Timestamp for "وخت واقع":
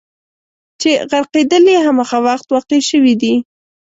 2.27-2.79